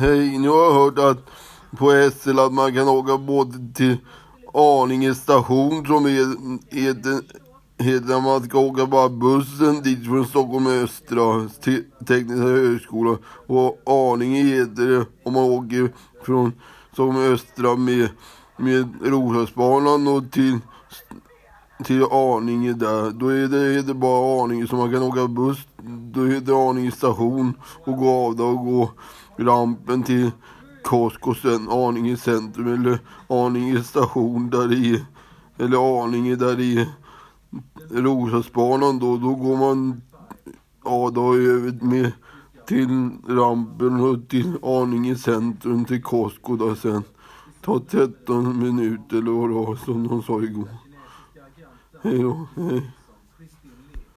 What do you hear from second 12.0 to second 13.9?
Tekniska högskola. Och